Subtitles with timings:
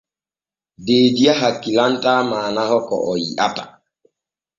[0.85, 3.63] Deediya hakkilantaa maanaho ko o yi’ata.